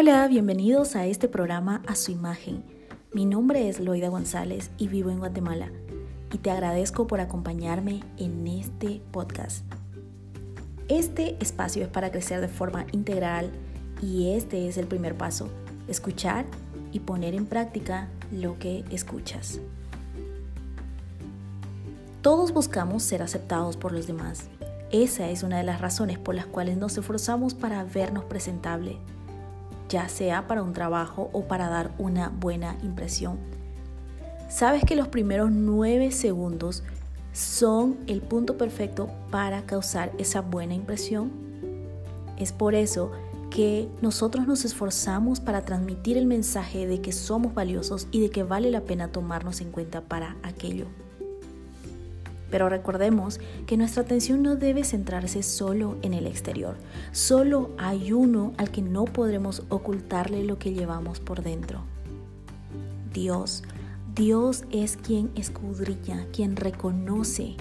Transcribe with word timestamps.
Hola, 0.00 0.28
bienvenidos 0.28 0.94
a 0.94 1.06
este 1.06 1.26
programa 1.26 1.82
A 1.88 1.96
su 1.96 2.12
imagen. 2.12 2.62
Mi 3.12 3.26
nombre 3.26 3.68
es 3.68 3.80
Loida 3.80 4.08
González 4.10 4.70
y 4.78 4.86
vivo 4.86 5.10
en 5.10 5.18
Guatemala 5.18 5.72
y 6.32 6.38
te 6.38 6.52
agradezco 6.52 7.08
por 7.08 7.18
acompañarme 7.18 8.04
en 8.16 8.46
este 8.46 9.02
podcast. 9.10 9.64
Este 10.86 11.36
espacio 11.40 11.82
es 11.82 11.88
para 11.88 12.12
crecer 12.12 12.40
de 12.40 12.46
forma 12.46 12.86
integral 12.92 13.50
y 14.00 14.34
este 14.34 14.68
es 14.68 14.78
el 14.78 14.86
primer 14.86 15.16
paso, 15.16 15.48
escuchar 15.88 16.44
y 16.92 17.00
poner 17.00 17.34
en 17.34 17.46
práctica 17.46 18.08
lo 18.30 18.56
que 18.56 18.84
escuchas. 18.92 19.58
Todos 22.22 22.52
buscamos 22.52 23.02
ser 23.02 23.20
aceptados 23.20 23.76
por 23.76 23.90
los 23.90 24.06
demás. 24.06 24.44
Esa 24.92 25.28
es 25.28 25.42
una 25.42 25.58
de 25.58 25.64
las 25.64 25.80
razones 25.80 26.20
por 26.20 26.36
las 26.36 26.46
cuales 26.46 26.76
nos 26.76 26.96
esforzamos 26.96 27.54
para 27.54 27.82
vernos 27.82 28.22
presentable 28.26 28.96
ya 29.88 30.08
sea 30.08 30.46
para 30.46 30.62
un 30.62 30.72
trabajo 30.72 31.30
o 31.32 31.44
para 31.44 31.68
dar 31.68 31.92
una 31.98 32.28
buena 32.28 32.76
impresión. 32.82 33.38
¿Sabes 34.48 34.84
que 34.84 34.96
los 34.96 35.08
primeros 35.08 35.50
nueve 35.50 36.10
segundos 36.10 36.82
son 37.32 37.98
el 38.06 38.22
punto 38.22 38.56
perfecto 38.56 39.08
para 39.30 39.62
causar 39.62 40.12
esa 40.18 40.40
buena 40.40 40.74
impresión? 40.74 41.30
Es 42.38 42.52
por 42.52 42.74
eso 42.74 43.12
que 43.50 43.88
nosotros 44.02 44.46
nos 44.46 44.64
esforzamos 44.64 45.40
para 45.40 45.64
transmitir 45.64 46.16
el 46.16 46.26
mensaje 46.26 46.86
de 46.86 47.00
que 47.00 47.12
somos 47.12 47.54
valiosos 47.54 48.08
y 48.10 48.20
de 48.20 48.30
que 48.30 48.42
vale 48.42 48.70
la 48.70 48.82
pena 48.82 49.08
tomarnos 49.08 49.60
en 49.60 49.70
cuenta 49.70 50.02
para 50.02 50.36
aquello. 50.42 50.86
Pero 52.50 52.68
recordemos 52.68 53.40
que 53.66 53.76
nuestra 53.76 54.02
atención 54.02 54.42
no 54.42 54.56
debe 54.56 54.84
centrarse 54.84 55.42
solo 55.42 55.96
en 56.02 56.14
el 56.14 56.26
exterior. 56.26 56.76
Solo 57.12 57.70
hay 57.78 58.12
uno 58.12 58.52
al 58.56 58.70
que 58.70 58.82
no 58.82 59.04
podremos 59.04 59.64
ocultarle 59.68 60.44
lo 60.44 60.58
que 60.58 60.72
llevamos 60.72 61.20
por 61.20 61.42
dentro. 61.42 61.82
Dios. 63.12 63.62
Dios 64.14 64.64
es 64.70 64.96
quien 64.96 65.30
escudriña, 65.34 66.26
quien 66.32 66.56
reconoce 66.56 67.54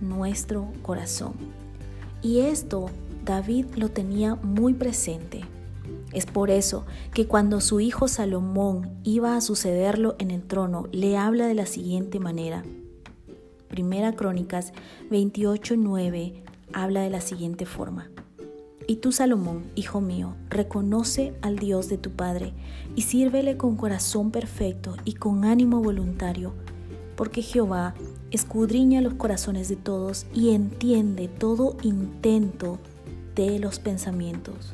nuestro 0.00 0.72
corazón. 0.82 1.34
Y 2.22 2.40
esto 2.40 2.86
David 3.24 3.66
lo 3.76 3.90
tenía 3.90 4.36
muy 4.36 4.74
presente. 4.74 5.44
Es 6.12 6.26
por 6.26 6.50
eso 6.50 6.86
que 7.12 7.26
cuando 7.26 7.60
su 7.60 7.80
hijo 7.80 8.08
Salomón 8.08 8.88
iba 9.02 9.36
a 9.36 9.40
sucederlo 9.40 10.14
en 10.18 10.30
el 10.30 10.42
trono, 10.42 10.88
le 10.92 11.16
habla 11.16 11.46
de 11.46 11.54
la 11.54 11.66
siguiente 11.66 12.20
manera. 12.20 12.62
Primera 13.76 14.12
Crónicas 14.12 14.72
28:9 15.10 16.42
habla 16.72 17.02
de 17.02 17.10
la 17.10 17.20
siguiente 17.20 17.66
forma. 17.66 18.08
Y 18.86 18.96
tú, 18.96 19.12
Salomón, 19.12 19.64
hijo 19.74 20.00
mío, 20.00 20.34
reconoce 20.48 21.34
al 21.42 21.58
Dios 21.58 21.90
de 21.90 21.98
tu 21.98 22.12
Padre 22.12 22.54
y 22.94 23.02
sírvele 23.02 23.58
con 23.58 23.76
corazón 23.76 24.30
perfecto 24.30 24.96
y 25.04 25.12
con 25.12 25.44
ánimo 25.44 25.82
voluntario, 25.82 26.54
porque 27.16 27.42
Jehová 27.42 27.92
escudriña 28.30 29.02
los 29.02 29.12
corazones 29.12 29.68
de 29.68 29.76
todos 29.76 30.24
y 30.32 30.54
entiende 30.54 31.28
todo 31.28 31.76
intento 31.82 32.78
de 33.34 33.58
los 33.58 33.78
pensamientos. 33.78 34.72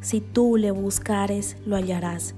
Si 0.00 0.20
tú 0.20 0.56
le 0.56 0.72
buscares, 0.72 1.56
lo 1.64 1.76
hallarás, 1.76 2.34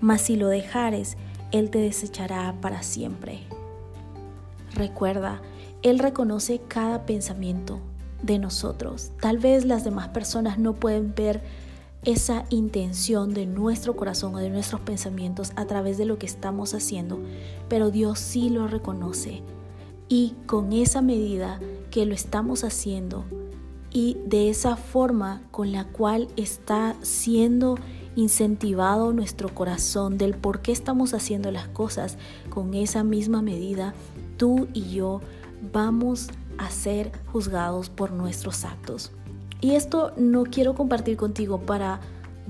mas 0.00 0.22
si 0.22 0.36
lo 0.36 0.48
dejares, 0.48 1.18
él 1.52 1.68
te 1.68 1.80
desechará 1.80 2.54
para 2.62 2.82
siempre. 2.82 3.40
Recuerda, 4.74 5.40
Él 5.82 5.98
reconoce 5.98 6.60
cada 6.68 7.06
pensamiento 7.06 7.80
de 8.22 8.38
nosotros. 8.38 9.12
Tal 9.20 9.38
vez 9.38 9.64
las 9.64 9.84
demás 9.84 10.08
personas 10.08 10.58
no 10.58 10.74
pueden 10.74 11.14
ver 11.14 11.42
esa 12.04 12.44
intención 12.48 13.34
de 13.34 13.46
nuestro 13.46 13.94
corazón 13.94 14.34
o 14.34 14.38
de 14.38 14.50
nuestros 14.50 14.80
pensamientos 14.80 15.52
a 15.56 15.66
través 15.66 15.98
de 15.98 16.06
lo 16.06 16.18
que 16.18 16.26
estamos 16.26 16.72
haciendo, 16.74 17.20
pero 17.68 17.90
Dios 17.90 18.18
sí 18.18 18.48
lo 18.48 18.66
reconoce. 18.68 19.42
Y 20.08 20.34
con 20.46 20.72
esa 20.72 21.02
medida 21.02 21.60
que 21.90 22.06
lo 22.06 22.14
estamos 22.14 22.64
haciendo 22.64 23.24
y 23.92 24.16
de 24.24 24.48
esa 24.48 24.76
forma 24.76 25.42
con 25.50 25.72
la 25.72 25.84
cual 25.84 26.28
está 26.36 26.96
siendo 27.02 27.76
incentivado 28.20 29.12
nuestro 29.12 29.52
corazón 29.54 30.18
del 30.18 30.34
por 30.34 30.60
qué 30.60 30.72
estamos 30.72 31.14
haciendo 31.14 31.50
las 31.50 31.68
cosas, 31.68 32.18
con 32.50 32.74
esa 32.74 33.02
misma 33.02 33.42
medida 33.42 33.94
tú 34.36 34.68
y 34.72 34.90
yo 34.90 35.20
vamos 35.72 36.28
a 36.58 36.70
ser 36.70 37.12
juzgados 37.32 37.90
por 37.90 38.12
nuestros 38.12 38.64
actos. 38.64 39.12
Y 39.60 39.72
esto 39.72 40.12
no 40.16 40.44
quiero 40.44 40.74
compartir 40.74 41.16
contigo 41.16 41.60
para 41.60 42.00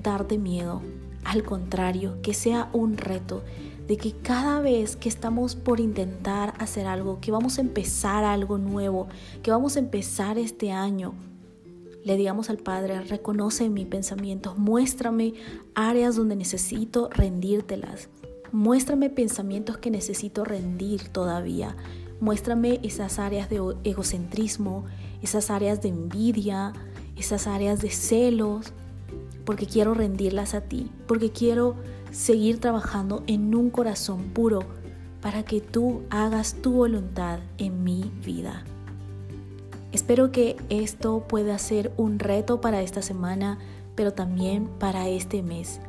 darte 0.00 0.38
miedo, 0.38 0.82
al 1.25 1.42
contrario, 1.42 2.20
que 2.22 2.34
sea 2.34 2.69
un 2.72 2.97
reto 2.97 3.42
de 3.88 3.97
que 3.97 4.12
cada 4.12 4.60
vez 4.60 4.94
que 4.94 5.09
estamos 5.09 5.56
por 5.56 5.80
intentar 5.80 6.54
hacer 6.59 6.86
algo, 6.86 7.19
que 7.20 7.32
vamos 7.32 7.59
a 7.59 7.60
empezar 7.60 8.22
algo 8.22 8.56
nuevo, 8.59 9.09
que 9.42 9.50
vamos 9.50 9.75
a 9.75 9.80
empezar 9.80 10.38
este 10.38 10.70
año, 10.70 11.14
le 12.05 12.16
digamos 12.16 12.50
al 12.50 12.59
Padre, 12.59 13.00
reconoce 13.03 13.69
mis 13.69 13.87
pensamientos, 13.87 14.59
muéstrame 14.59 15.34
áreas 15.75 16.16
donde 16.16 16.37
necesito 16.37 17.11
rendírtelas. 17.11 18.09
Muéstrame 18.53 19.11
pensamientos 19.11 19.78
que 19.78 19.91
necesito 19.91 20.44
rendir 20.44 21.09
todavía. 21.09 21.77
Muéstrame 22.21 22.81
esas 22.83 23.19
áreas 23.19 23.49
de 23.49 23.60
egocentrismo, 23.84 24.87
esas 25.22 25.50
áreas 25.50 25.83
de 25.83 25.89
envidia, 25.89 26.72
esas 27.16 27.47
áreas 27.47 27.81
de 27.81 27.91
celos, 27.91 28.72
porque 29.44 29.66
quiero 29.66 29.94
rendirlas 29.94 30.55
a 30.55 30.62
ti, 30.62 30.91
porque 31.06 31.31
quiero 31.31 31.77
seguir 32.10 32.59
trabajando 32.59 33.22
en 33.27 33.55
un 33.55 33.71
corazón 33.71 34.31
puro 34.31 34.60
para 35.21 35.44
que 35.44 35.60
tú 35.60 36.03
hagas 36.10 36.55
tu 36.55 36.72
voluntad 36.72 37.41
en 37.59 37.84
mi 37.84 38.10
vida. 38.25 38.65
Espero 39.93 40.31
que 40.31 40.56
esto 40.69 41.25
pueda 41.27 41.59
ser 41.59 41.93
un 41.97 42.19
reto 42.19 42.61
para 42.61 42.83
esta 42.83 43.03
semana, 43.03 43.59
pero 43.95 44.12
también 44.12 44.67
para 44.67 45.09
este 45.09 45.43
mes. 45.43 45.81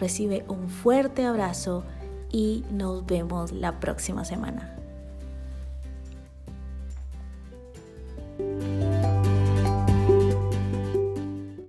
Recibe 0.00 0.44
un 0.48 0.68
fuerte 0.68 1.24
abrazo 1.24 1.84
y 2.30 2.64
nos 2.70 3.06
vemos 3.06 3.52
la 3.52 3.78
próxima 3.78 4.24
semana. 4.24 4.75